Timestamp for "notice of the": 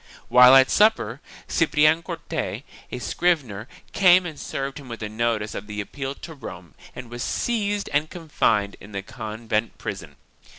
5.09-5.79